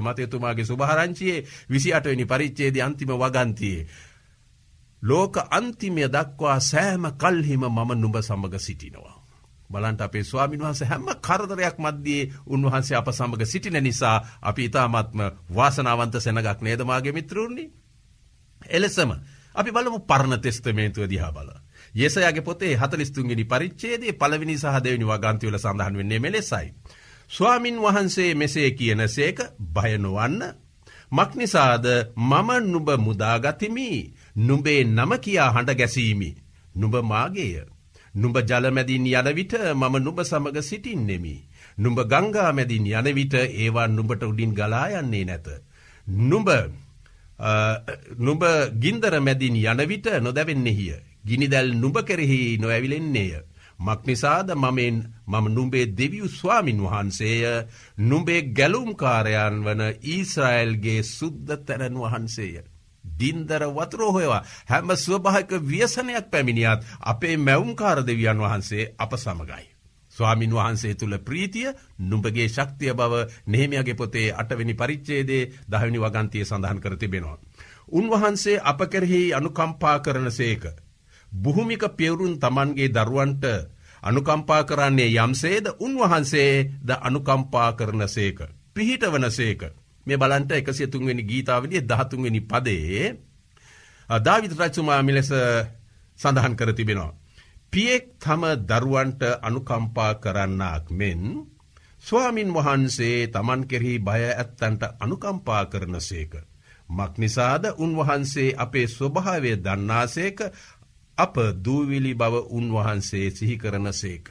මතයතුමාගේ 0.00 0.64
සුභහරංචියයේ 0.64 1.44
විසි 1.70 1.94
අටවනි 1.94 2.24
පරිච්චේද 2.24 2.76
අන්තිම 2.78 3.12
වගන්තියේ. 3.12 3.86
ලෝක 5.02 5.36
අන්තිමය 5.50 6.08
දක්වා 6.08 6.60
සෑම 6.62 7.04
කල්හිම 7.14 7.62
මම 7.66 7.90
නුඹ 7.94 8.16
සමඟ 8.18 8.58
සිටිනවා. 8.58 9.16
බලන්ට 9.70 10.00
අපේ 10.00 10.24
ස්වාමින් 10.24 10.60
වහන්ස 10.60 10.82
හැම 10.82 11.06
කරදරයක් 11.20 11.76
මධ්‍යයේ 11.78 12.30
උන්වහන්සේ 12.46 12.96
අප 12.96 13.08
සමඟ 13.08 13.44
සිටින 13.44 13.78
නිසා 13.78 14.16
අපි 14.40 14.64
ඉතාමත්ම 14.64 15.20
වාසනාවන්ත 15.50 16.14
සැනගක් 16.16 16.62
නේදමාගේ 16.62 17.12
මිත්‍රුණි. 17.12 17.64
එලෙසම 18.68 19.10
අපි 19.54 19.70
බලමු 19.70 19.98
පරණ 20.00 20.40
තෙස්තමේන්තුව 20.40 21.06
දිහා 21.06 21.32
බල. 21.32 21.50
යෙසයාගේ 21.94 22.42
පොතේ 22.42 22.74
හතලිස්තුන්ගනි 22.74 23.44
පරිච්චේදේ 23.44 24.12
පලවිනි 24.12 24.56
සහ 24.56 24.76
දෙවනි 24.78 25.04
වගන්තිවල 25.04 25.58
සඳහන් 25.58 25.96
වෙන්නේ 25.96 26.18
මෙලෙසයි. 26.18 26.66
ස්වාමින් 27.30 27.78
වහන්සේ 27.78 28.34
මෙසේ 28.34 28.70
කියන 28.72 29.02
සේක 29.08 29.38
භයනුවන්න. 29.74 30.42
මක්නිසාද 31.12 31.86
මම 32.18 32.50
නුබ 32.64 32.88
මුදාගතිමි 32.98 33.88
නුඹේ 34.38 34.84
නම 34.86 35.12
කියා 35.18 35.50
හඬ 35.50 35.74
ගැසීමි. 35.74 36.30
නුඹ 36.74 36.96
මාගේය. 37.02 37.66
නුඹ 38.14 38.36
ජලමැදින් 38.40 39.06
යනවිට 39.08 39.54
මම 39.74 39.94
නුඹ 39.98 40.20
සමඟ 40.22 40.62
සිටින්නෙමි. 40.62 41.36
නුඹ 41.78 41.98
ගංගා 42.04 42.52
මැදින් 42.52 42.86
යනවිට 42.88 43.34
ඒවා 43.34 43.88
නුඹට 43.88 44.22
උඩින් 44.22 44.52
ගලායන්නේ 44.52 45.24
නැත. 45.24 45.48
නුඹ 46.06 46.48
නුඹ 48.18 48.42
ගින්දර 48.76 49.20
මැදින් 49.20 49.56
යනවිට 49.56 50.06
නොදැවෙන්නෙහිය. 50.20 50.96
ගිනිදැල් 51.24 51.74
නුඹ 51.74 52.02
කෙරෙහි 52.04 52.58
නොඇවිලෙන්නේය. 52.58 53.42
මක්නිසාද 53.78 54.50
මමෙන් 54.54 54.96
මම 55.26 55.46
නුඹේ 55.48 55.86
දෙවියු 55.88 56.28
ස්වාමින් 56.28 56.80
වහන්සේය 56.80 57.44
නුඹේ 58.00 58.42
ගැලුම්කාරයන් 58.50 59.62
වන 59.64 59.82
ඊස්රයිල්ගේ 60.04 61.02
සුද්ධ 61.04 61.56
තැරන් 61.58 61.94
වහන්සේය. 61.96 62.64
ගින්දර 63.04 63.62
වතුරෝහොයවා 63.70 64.42
හැම 64.66 64.90
ස්වභාක 64.96 65.50
ව්‍යසනයක් 65.62 66.30
පැමිණියත් 66.30 66.80
අපේ 67.02 67.36
මැවුම්කාර 67.38 67.98
දෙවියන් 68.02 68.38
වහන්සේ 68.38 68.92
අප 68.98 69.12
සමගයි. 69.16 69.77
ස්වාමින් 70.18 70.52
වහන්සේ 70.52 70.94
තුළ 70.94 71.16
ප්‍රීතිය 71.20 71.70
නුඹගේ 72.00 72.48
ශක්තිය 72.48 72.92
බව 72.94 73.22
නehමයාගේ 73.46 73.94
පොතේ 73.94 74.28
අටවෙනි 74.34 74.74
පරිච්චේදේ 74.74 75.42
දහවිනි 75.68 75.98
වගන්තිය 75.98 76.44
සඳහන් 76.44 76.80
කර 76.80 76.96
තිබෙනවා. 76.96 77.38
උන්වහන්සේ 77.90 78.60
අප 78.62 78.80
කෙරෙහි 78.86 79.22
අනුකම්පා 79.32 79.98
කරන 80.00 80.30
සේක. 80.32 80.64
බුහුමික 81.32 81.84
පියවරුන් 81.92 82.38
තමන්ගේ 82.38 82.88
දරුවන්ට 82.90 83.44
අනුකම්පා 84.02 84.62
කරන්නේ 84.64 85.10
යම්සේද 85.16 85.66
උන්වහන්සේ 85.78 86.52
ද 86.80 86.90
අනුකම්පා 87.00 87.70
කරන 87.72 88.08
සේක. 88.08 88.38
පිහිට 88.74 89.02
වන 89.04 89.30
සේක. 89.30 89.62
මේ 90.06 90.16
බලන්ට 90.16 90.52
එකසිය 90.52 90.88
තුන්වෙනි 90.88 91.22
ගීතාවලිය 91.22 91.82
දහතුන්වෙනි 91.82 92.40
පදේ 92.42 93.16
ධවිත 94.08 94.52
රච්චුමා 94.54 95.02
මිලෙස 95.02 95.30
සඳහන් 96.18 96.54
කර 96.56 96.72
තිබෙනවා. 96.72 97.12
පියෙක් 97.72 98.04
තම 98.18 98.42
දරුවන්ට 98.64 99.22
අනුකම්පා 99.40 100.12
කරන්නාක් 100.16 100.86
මෙන් 100.90 101.20
ස්වාමින් 102.00 102.50
වහන්සේ 102.50 103.28
තමන් 103.28 103.62
කෙරෙහි 103.64 103.98
බය 104.00 104.22
ඇත්තන්ට 104.24 104.82
අනුකම්පා 104.98 105.64
කරන 105.66 106.00
සේක. 106.00 106.32
මක්නිසාද 106.88 107.64
උන්වහන්සේ 107.76 108.56
අපේ 108.56 108.86
ස්වභාවය 108.88 109.52
දන්නාසේක 109.58 110.38
අප 111.18 111.34
දූවිලි 111.64 112.12
බව 112.14 112.34
උන්වහන්සේ 112.50 113.26
සිහි 113.30 113.56
කරන 113.58 113.92
සේක. 113.92 114.24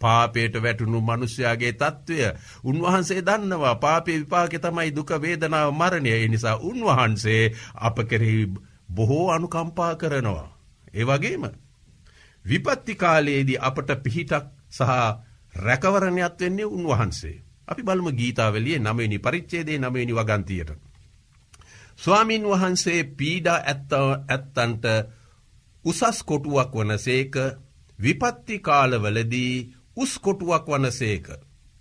පාපයට 0.00 0.54
වැටුණු 0.56 0.98
මනුෂ්‍යයාගේ 1.00 1.72
තත්ත්වය 1.72 2.18
උන්වහන්සේ 2.64 3.20
දන්නවා 3.20 3.76
පාපය 3.76 4.12
විපාක 4.14 4.54
තමයි 4.54 4.90
දුක 4.90 5.10
වේදනාව 5.16 5.68
මරණය 5.72 6.12
නිසා 6.28 6.56
උන්වහන්සේ 6.60 7.42
අප 7.78 7.96
කෙරෙහි 8.10 8.42
බොහෝ 8.88 9.26
අනුකම්පා 9.30 9.92
කරනවා. 9.94 10.48
ඒවගේම 10.94 11.44
විපත්ති 12.44 12.94
කාලයේදී 12.96 13.58
අපට 13.60 13.90
පිහිටක් 13.98 14.46
සහ 14.70 14.90
රැකවරණයක් 15.56 16.40
වෙන්නේ 16.40 16.64
උන්වහන්සේ. 16.66 17.42
අපි 17.68 17.82
බලම 17.82 18.08
ගීතාවලිය 18.12 18.78
නමනි 18.78 19.18
පරිච්චේදේ 19.20 19.78
නමනි 19.78 20.14
වගන්තියට. 20.14 20.70
ස්වාමීන් 21.96 22.44
වහන්සේ 22.44 23.04
පීඩා 23.12 23.58
ඇත්ත 23.64 23.92
ඇත්තන්ට 24.28 24.84
උසස් 25.84 26.22
කොටුවක් 26.24 26.72
වනසේක 26.74 27.34
විපත්ති 27.98 28.58
කාලවලදී 28.60 29.54
උස්කොටුවක් 29.96 30.66
වනසේක. 30.68 31.26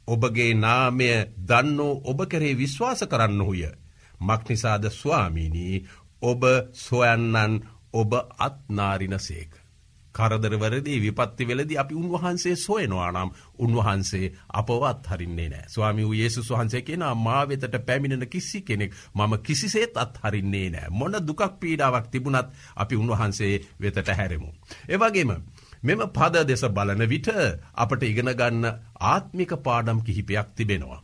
ඔබගේ 0.08 0.54
නාමය 0.56 1.10
දන්නෝ 1.47 2.02
ඔබ 2.04 2.19
කරේ 2.28 2.58
විශ්වාස 2.58 3.02
කරන්නහුය. 3.04 3.63
මක්නිසාද 4.19 4.86
ස්වාමීනී 4.91 5.86
ඔබ 6.21 6.41
සොයන්නන් 6.76 7.54
ඔබ 7.93 8.12
අත්නාරිනසේක. 8.39 9.61
කරදරවරදී 10.13 11.00
විපත්ති 11.00 11.47
වෙලදි 11.47 11.78
අපි 11.78 11.95
උන්වහන්සේ 11.95 12.56
සොයනවා 12.58 13.12
නම් 13.12 13.30
උන්වහන්සේ 13.60 14.32
අපවත් 14.52 15.08
හරින්නේ 15.08 15.50
නෑ. 15.50 15.65
ස්වාමි 15.67 16.04
වූ 16.04 16.13
ඒසු 16.15 16.41
වහන්සේ 16.52 16.82
කියෙන 16.82 17.06
මා 17.17 17.41
වෙතට 17.45 17.76
පැමිණෙන 17.86 18.28
කිසි 18.28 18.62
කෙනෙක් 18.62 18.91
මම 19.15 19.34
කිසිසේත් 19.39 19.97
අත් 19.97 20.19
හරින්නේ 20.24 20.69
නෑ. 20.69 20.89
මොන 20.91 21.15
දුකක් 21.21 21.41
පීඩාවක් 21.60 22.08
තිබුණත් 22.12 22.47
අපි 22.76 22.95
උන්වහන්සේ 22.95 23.54
වෙතට 23.82 24.08
හැරෙමු. 24.10 24.50
ඒවගේම 24.89 25.32
මෙම 25.84 26.02
පද 26.10 26.36
දෙස 26.45 26.63
බලන 26.69 27.04
විට 27.08 27.30
අපට 27.76 28.02
ඉගෙනගන්න 28.04 28.65
ආත්මික 29.04 29.52
පාඩම් 29.63 30.00
කිහිපයක් 30.02 30.47
තිබෙනවා. 30.56 31.02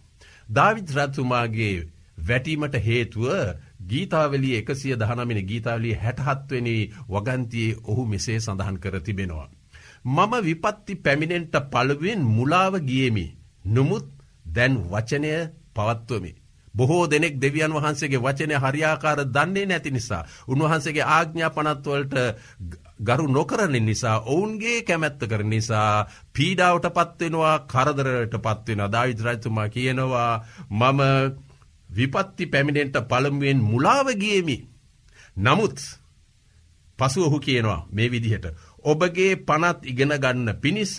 ධවිත් 0.49 0.89
රත්තුමාගේ 0.95 1.87
වැටීමට 2.19 2.75
හේතුව 2.79 3.25
ගීතාවලි 3.87 4.49
එකසිය 4.55 4.95
දහනමින 4.95 5.39
ගීතාවලි 5.43 5.93
හැටහත්වනි 5.95 6.75
වගන්තියේ 7.09 7.77
ඔහු 7.83 8.03
මෙසේ 8.05 8.39
සඳහන් 8.39 8.77
කර 8.77 8.95
තිබෙනවා. 9.01 9.47
මම 10.07 10.33
විපත්ති 10.43 10.93
පැමිණෙන්ට 10.97 11.55
පළුවෙන් 11.65 12.21
මුලාව 12.29 12.73
ගියමි. 12.81 13.25
නොමුත් 13.65 14.07
දැන් 14.47 14.73
වචනය 14.85 15.31
පවත්වමි. 15.73 16.31
බොහෝ 16.73 17.05
දෙනෙක් 17.05 17.35
දෙවියන් 17.35 17.73
වහන්සේගේ 17.73 18.19
වචනය 18.19 18.55
හරියාකාර 18.55 19.19
දන්නේ 19.27 19.65
නැති 19.65 19.91
නිසා. 19.91 20.23
උන්වහන්සේගේ 20.47 21.09
ආග්ඥා 21.09 21.49
පනත්වලට 21.49 22.15
ගරු 22.99 23.25
නොකරන 23.29 23.75
නිසා 23.81 24.17
ඔවුන්ගේ 24.25 24.77
කැමැත්ත 24.81 25.21
කර 25.21 25.43
නිසා 25.45 26.07
පීඩාවට 26.33 26.87
පත්වෙනවා 26.91 27.57
කරදරට 27.65 28.33
පත්වෙන 28.39 28.81
දාවිද්‍රජතුමා 28.87 29.67
කියනවා 29.69 30.31
මම 30.71 31.01
විපත්ති 31.97 32.45
පැමිණෙන්ට 32.47 32.97
පළමුුවෙන් 33.05 33.59
මුලාවගියමි. 33.63 34.57
නමුත් 35.37 35.77
පසු 36.99 37.19
ඔහු 37.23 37.39
කියනවා 37.39 37.81
මේ 37.91 38.09
විදිහට. 38.09 38.45
ඔබගේ 38.83 39.31
පනත් 39.37 39.79
ඉගෙන 39.83 40.13
ගන්න 40.15 40.55
පිණිස්ස 40.55 40.95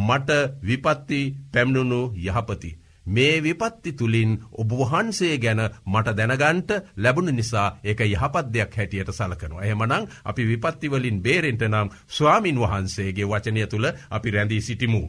මට 0.00 0.30
විපත්ති 0.62 1.20
පැමිණුණු 1.52 2.00
යහපති. 2.18 2.70
මේ 3.06 3.40
විපත්ති 3.40 3.92
තුළින් 3.92 4.32
ඔබ 4.52 4.70
වහන්සේ 4.72 5.38
ගැන 5.38 5.62
මට 5.86 6.16
දැනගන්ට 6.16 6.70
ලැබුණ 6.96 7.32
නිසා 7.32 7.68
ඒක 7.84 8.00
යහපත් 8.02 8.46
දෙයක් 8.48 8.76
හැටියට 8.76 9.10
සලකනවා. 9.10 9.64
එහෙමනං 9.64 10.06
අපි 10.24 10.42
විපත්තිවලින් 10.44 11.18
බේරෙන්ට 11.20 11.62
නම් 11.64 11.88
ස්වාමින් 12.08 12.58
වහන්සේගේ 12.58 13.26
වචනය 13.26 13.66
තුළ 13.66 13.86
අපි 14.10 14.30
රැඳී 14.30 14.60
සිටිමු. 14.60 15.02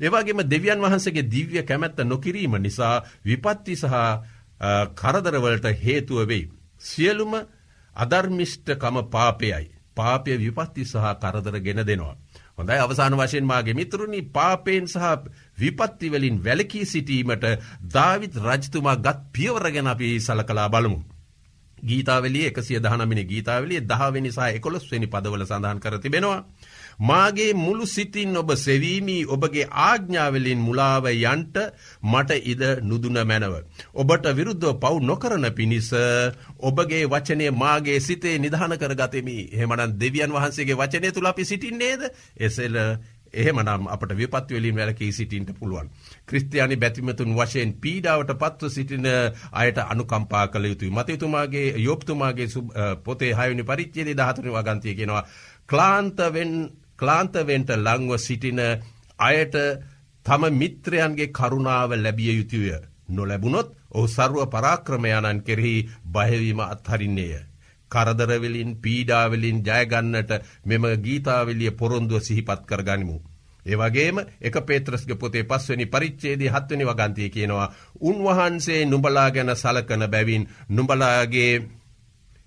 ඒවාගේම 0.00 0.40
දෙවියන් 0.44 0.80
වහන්සේගේ 0.80 1.30
දිව්‍ය 1.30 1.62
කැමැත්ත 1.62 1.98
නොකිරීම 2.02 2.54
නිසා 2.58 2.94
විපත්ති 3.24 3.76
සහ 3.76 3.94
කරදරවලට 4.94 5.66
හේතුව 5.78 6.26
වෙයි. 6.26 6.50
සියලුම 6.80 7.34
අධර්මිෂ්ටකම 7.96 8.96
පාපයයි. 9.08 9.70
පාපය 9.96 10.38
විපත්ති 10.38 10.84
සහ 10.84 11.06
කරදර 11.22 11.60
ගෙන 11.60 11.82
දෙනවා. 11.82 12.16
හොඳයි 12.58 12.78
අවසාන 12.78 13.14
වශයෙන් 13.14 13.44
මාගේ 13.44 13.74
මිතුරුණි 13.74 14.22
පාපයෙන් 14.30 14.86
සහ 14.86 15.04
විපත්තිවලින් 15.58 16.36
වැලකී 16.40 16.84
සිටීමට 16.86 17.46
ධවිත් 17.88 18.34
රජතුමා 18.38 18.96
ගත් 18.96 19.18
පියවරගෙන 19.32 19.86
අපි 19.86 20.20
සලකලා 20.20 20.68
බලමු. 20.68 21.00
ගීතාවලිය 21.78 22.46
එකසිය 22.46 22.78
දහනමිනි 22.78 23.24
ගීතාවලිය 23.24 23.80
දහවෙනි 23.82 24.30
සහ 24.30 24.40
එකොළොස්වෙනි 24.50 25.06
පදවල 25.06 25.44
සඳහන් 25.44 25.80
කර 25.80 25.98
තිබෙනවා. 25.98 26.44
මාගේ 27.00 27.52
මුළු 27.54 27.86
සිතින් 27.86 28.36
ඔබ 28.36 28.50
සෙවීමී 28.56 29.24
ඔබගේ 29.26 29.66
ආග්ඥාවලින් 29.82 30.60
මුලාව 30.60 31.06
යන්ට 31.08 31.56
මට 32.04 32.40
ඉද 32.44 32.62
නුදුන 32.82 33.20
මැනව. 33.24 33.54
ඔබට 33.94 34.26
විරුද්ධ 34.32 34.68
පව් 34.76 34.94
නොකරන 35.02 35.46
පිණිස 35.52 35.92
ඔබගේ 36.60 37.04
වචනය 37.06 37.50
මාගේ 37.54 38.00
සිතේ 38.00 38.36
නිධාන 38.38 38.76
කර 38.76 38.94
ගතමි 38.94 39.38
හෙමනන් 39.52 39.96
දෙවියන් 39.96 40.32
වහන්සේගේ 40.32 40.76
වචනය 40.76 41.08
තුළ 41.10 41.26
අපි 41.26 41.44
සිටින්නේද 41.44 42.10
එසෙල 42.38 42.76
එහෙමනම් 43.32 43.86
අපට 43.86 44.12
විපත්වලින් 44.12 44.76
වැලකී 44.76 45.12
සිටින්ට 45.12 45.52
පුළුවන්. 45.54 45.90
ක්‍රස්තියානි 46.26 46.76
බැතිමතුන් 46.76 47.34
වශයෙන් 47.34 47.74
පීඩාවට 47.74 48.34
පත්ව 48.34 48.68
සිටින 48.68 49.06
අයට 49.52 49.78
අනුකම්පා 49.80 50.46
කළ 50.48 50.64
යුතුයි. 50.64 50.90
මතයුතුමාගේ 50.90 51.74
යොප්තුමාගේ 51.78 52.48
පොතේ 53.04 53.32
හයනි 53.34 53.64
පරිච්චේද 53.64 54.12
දහතුන 54.14 54.50
වගන්තිය 54.50 54.94
කෙනවා. 54.94 55.24
ක්ලාන්තවෙන්ට 57.00 57.70
ලංව 57.76 58.12
සිටින 58.18 58.60
අයට 59.20 59.56
තම 60.26 60.42
මිත්‍රයන්ගේ 60.52 61.32
කරුණාව 61.32 61.90
ලැබිය 61.96 62.32
යුතුය. 62.32 62.70
නොලැබුණොත් 63.08 63.68
ඔහු 63.90 64.06
සරුව 64.08 64.42
පරාක්‍රමයණන් 64.48 65.42
කෙරෙහි 65.42 65.88
බයවීම 66.06 66.60
අත්හරින්නේය. 66.64 67.40
කරදරවලින් 67.90 68.70
පීඩාවලින් 68.78 69.58
ජයගන්නට 69.62 70.30
මෙම 70.64 70.84
ගීතාවලිය 71.04 71.70
පොරොන්දුව 71.72 72.20
සිහිපත් 72.20 72.62
කර 72.68 72.82
ගනිමු. 72.82 73.16
ඒවගේම 73.66 74.16
එක 74.40 74.56
පේත්‍රස්ග 74.62 75.10
පොතේ 75.14 75.44
පස්වනි 75.44 75.86
පරිච්චේදී 75.86 76.48
හත්වනි 76.48 76.84
වගන්තිය 76.84 77.28
කියනවා. 77.30 77.72
උන්වහන්සේ 78.00 78.86
නුඹලා 78.86 79.30
ගැන 79.30 79.52
සලකන 79.54 80.06
බැවින් 80.08 80.48
නුඹලාගේ 80.68 81.52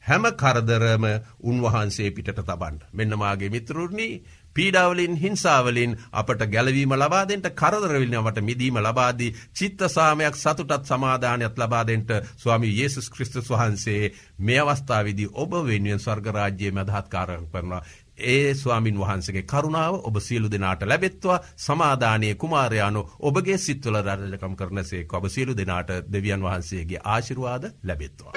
හැම 0.04 0.24
කරදරම 0.34 1.06
උන්වහන්සේ 1.42 2.12
පිටට 2.12 2.40
තබන්ට. 2.40 2.82
මෙන්නමාගේ 2.94 3.50
මිත්‍රුණී 3.50 4.24
පීඩාවලින් 4.56 5.16
හිංසාවලින් 5.18 5.98
අපට 6.14 6.46
ගැලවීම 6.48 6.94
ලබාදෙන්ට 6.96 7.50
කරදරවිල්නවට 7.54 8.42
මිදීම 8.42 8.78
ලබාදී 8.80 9.34
චිත්තසාමයක් 9.54 10.36
සතුටත් 10.36 10.86
සමාධානයක් 10.86 11.58
ලබාදෙන්ට 11.58 12.10
ස්වාමි 12.38 12.70
යේසුස් 12.72 13.10
ක්‍රිස්තුස් 13.10 13.50
වහන්සේ 13.50 14.14
මේ 14.40 14.60
අවස්ථාවිදි 14.62 15.28
ඔබ 15.36 15.52
වෙනුවෙන් 15.64 16.00
ස්වර්ගරාජ්‍යය 16.00 16.72
මදහත්කාරන 16.74 17.48
කරනවා. 17.48 17.84
ඒ 18.16 18.54
ස්වාමින් 18.56 18.98
වහන්සගේ 18.98 19.44
කරුණාව 19.44 19.96
ඔබ 20.04 20.20
සියලු 20.20 20.48
දෙනාට 20.48 20.82
ලැබෙත්වා 20.84 21.40
සමාධානය 21.58 22.36
කුමාරයානු 22.36 23.02
ඔබගේ 23.22 23.58
සිත්වල 23.60 23.98
රජකම් 24.02 24.56
කරනසේ 24.56 25.08
ඔබ 25.12 25.26
සියලු 25.28 25.58
දෙනාට 25.58 25.90
දෙවියන් 26.08 26.42
වහන්සේගේ 26.42 27.04
ආශිරවාද 27.06 27.64
ලැබෙත්වා. 27.84 28.34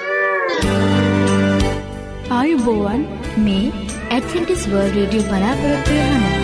ආයුබෝවන් 2.35 3.03
මේ 3.43 3.65
ඇඩ්වෙන්ටිස් 4.13 4.63
වර්ල්ඩ් 4.71 4.95
රේඩියෝ 4.95 5.27
බලාපොරොත්තු 5.29 5.93
වෙනවා. 5.97 6.39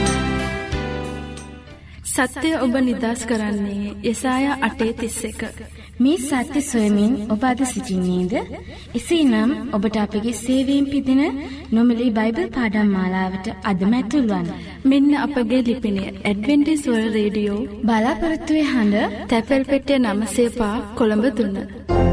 සත්‍යය 2.11 2.53
ඔබ 2.57 2.75
නිදස් 2.85 3.25
කරන්නේ 3.29 3.91
යසායා 4.11 4.55
අටේ 4.67 4.93
තිස්ස 5.01 5.17
එක. 5.29 5.41
මේ 5.99 6.21
සත්‍ය 6.21 6.61
සොයමින් 6.61 7.17
ඔබ 7.35 7.43
අද 7.49 7.65
සිසිින්නේද. 7.65 8.33
එසේ 8.99 9.21
නම් 9.23 9.51
ඔබට 9.75 9.99
අපගේ 10.05 10.35
සේවීම් 10.43 10.87
පිදින 10.93 11.21
නොමලි 11.71 12.09
බයිබල් 12.19 12.47
පාඩම් 12.57 12.95
මාලාවට 12.95 13.51
අදමැතුල්වන්. 13.71 14.49
මෙන්න 14.85 15.11
අපගේ 15.25 15.61
ලිපිනේ 15.67 16.15
ඇඩවෙන්ටිස්වල් 16.23 17.05
රේඩියෝ 17.17 17.61
බලාපොරත්තුවේ 17.87 18.65
හඬ 18.73 19.21
තැපැල් 19.29 19.69
පෙටිය 19.71 20.01
නමසේපා 20.01 20.75
කොළඹ 20.97 21.31
දුන්න. 21.37 22.12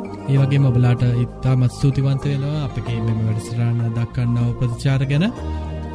ඒ 0.31 0.37
වගේ 0.37 0.61
මබලාට 0.61 1.03
ඉත්තාමත් 1.17 1.73
ස්තුතිවන්ත 1.73 2.23
වෙනවා 2.25 2.63
අපගේ 2.65 2.99
මෙම 2.99 3.19
වැඩසිරාණ 3.23 3.79
දක්කන්නාව 3.95 4.51
ප්‍රතිචාර 4.59 5.03
ගැන 5.05 5.25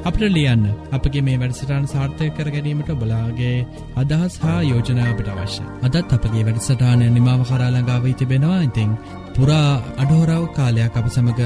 අපට 0.04 0.22
ලියන්න 0.28 0.64
අපගේ 0.92 1.22
මේ 1.22 1.36
වැඩසටාන් 1.36 1.86
සාර්ථය 1.86 2.26
කර 2.30 2.48
ගැනීමට 2.48 2.90
බලාගේ 2.94 3.54
අදහස් 3.96 4.34
හා 4.38 4.58
යෝජනාවට 4.62 5.30
අවශ්‍ය. 5.34 5.64
අදත් 5.82 6.12
අපගේ 6.12 6.44
වැඩසටානය 6.44 7.08
නිමාව 7.10 7.42
කරාලඟාව 7.44 8.06
තිබෙනවා 8.14 8.60
ඉතිං 8.62 8.92
පුරා 9.34 9.72
අඩහෝරාව 9.96 10.44
කාලයක් 10.52 10.94
අප 10.94 11.08
සමඟ 11.08 11.42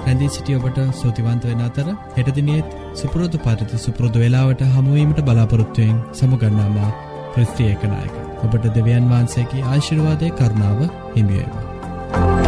රැඳී 0.00 0.30
සිටිය 0.30 0.58
ඔබට 0.58 0.78
සූතිවන්ත 0.94 1.44
වෙන 1.44 1.62
අතර 1.62 1.88
හෙටදිනියත් 2.16 2.76
සුපුරෝධ 2.94 3.40
පරිති 3.40 3.76
සුපුරෘධ 3.78 4.18
වෙලාවට 4.18 4.68
හමුවීමට 4.70 5.24
බලාපොරොත්තුවයෙන් 5.24 5.98
සමුගන්නාමා 6.12 6.94
ප්‍රස්ත්‍රියකනායක. 7.32 8.16
ඔබට 8.44 8.72
දෙවියන් 8.72 9.10
වහන්සේගේ 9.10 9.66
ආශිරවාදය 9.66 10.32
කරුණාව 10.32 10.80
හිමියේවා. 11.14 11.71
Bye. 12.12 12.41